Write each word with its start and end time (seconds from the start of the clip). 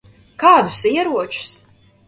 Kādus 0.43 0.79
ieročus? 0.93 1.55